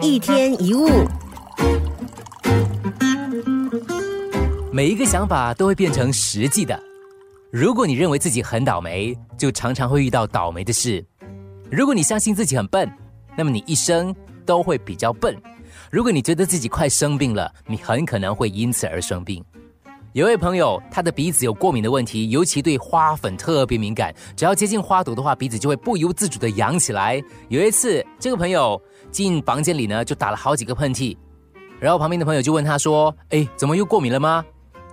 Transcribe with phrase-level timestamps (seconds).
[0.00, 0.88] 一天一物，
[4.72, 6.80] 每一个想法都会变成实际的。
[7.50, 11.02] 如果你认为自己很倒霉，就常常会遇到倒霉的事；
[11.70, 12.90] 如果你相信自己很笨，
[13.36, 14.14] 那么你一生
[14.44, 15.36] 都会比较笨。
[15.90, 19.44] 如果你觉得自己快生病了，你很可能会因此而生病。
[20.14, 27.22] 有位朋友，他的鼻子有过敏的问题，尤其对花粉特别敏感，只要接近花朵的话，鼻子就会不由自主的痒起来。
[27.48, 28.80] 有一次，这个朋友
[29.10, 31.14] 进房间里呢，就打了好几个喷嚏，
[31.78, 34.44] 然后旁边的朋友就问他说：“哎，怎么又过敏了吗？”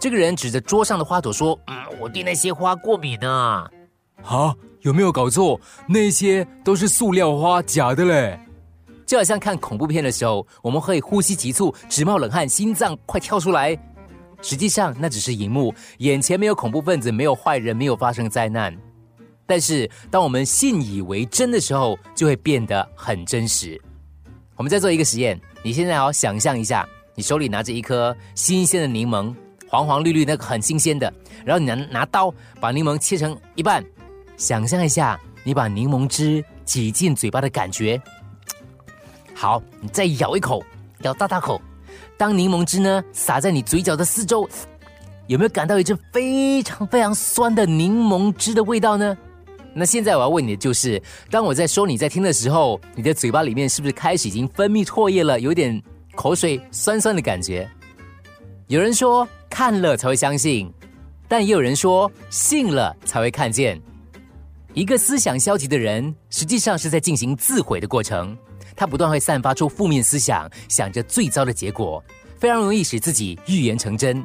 [0.00, 3.64] 这个人指着桌上的花朵说：“嗯，我对那些花过敏呢。”
[4.24, 5.58] 啊，有没有搞错？
[5.88, 8.38] 那些都是塑料花，假的嘞！
[9.06, 13.78] 就好像看恐怖片的时候，我们会呼吸急促、直冒冷汗、心脏快跳出来。
[14.44, 18.76] 实际上，那只是荧幕，眼前没有恐怖分子，没有坏人，没有发生灾难。
[19.46, 23.80] 但是，当我们信以为真的时候，就会变得很真实。
[24.54, 29.34] 我们再做一个实验，你现在好想象一下，你手里拿着一颗新鲜的柠檬，
[29.66, 31.10] 黄黄绿绿，那个很新鲜的，
[31.42, 33.82] 然后你拿拿刀把柠檬切成一半，
[34.36, 37.98] 想象一下，你把柠檬汁挤进嘴巴的感觉。
[39.34, 40.62] 好，你再咬一口，
[41.00, 41.58] 咬大大口。
[42.16, 44.48] 当柠檬汁呢洒在你嘴角的四周，
[45.26, 49.16] 有没有感到一阵非常非常酸的柠檬汁的味道呢？
[49.74, 55.82] 那现在我要问你的就是，当我在说你在听的时候，你的嘴巴里面是不是开始已经分泌唾液了，有点
[56.14, 57.68] 口水酸酸的感觉？
[58.68, 60.72] 有人说看了才会相信，
[61.26, 63.80] 但也有人说信了才会看见。
[64.74, 68.36] 一个思想消极的人，实际上是在进行自毁的过程。
[68.76, 72.02] 他不断会散发出负面思想，想着最糟的结果，
[72.38, 74.24] 非常容易使自己预言成真。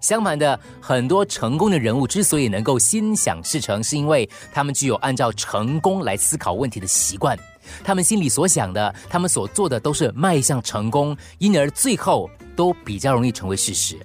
[0.00, 7.38] 相反的，很多成功的人物之所以能够心想事成，是因为他们具有按照成功来思考问题的习惯。
[7.84, 13.98] 他们心里所想的，他们所做的都是迈向成功，因而最后都比较容易成为事实。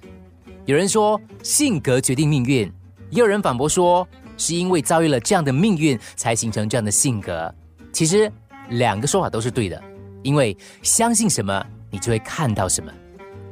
[0.66, 2.70] 有人说性格决定命运，
[3.08, 4.06] 也有人反驳说
[4.36, 7.52] 是因为遭遇了这样的命运才形成这样的性格。
[7.90, 8.30] 其实。
[8.70, 9.82] 两个说法都是对的，
[10.22, 12.92] 因为相信什么，你就会看到什么。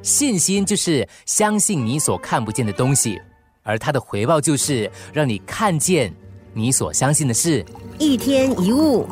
[0.03, 3.21] 信心就是相信你所看不见的东西，
[3.63, 6.15] 而它的回报就是让你看见
[6.53, 7.65] 你所相信的事。
[7.99, 9.07] 一天一物。